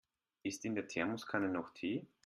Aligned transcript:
Ist 0.41 0.65
in 0.65 0.73
der 0.73 0.87
Thermoskanne 0.87 1.47
noch 1.47 1.69
Tee? 1.75 2.07